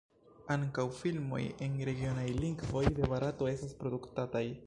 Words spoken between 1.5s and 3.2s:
en regionaj lingvoj de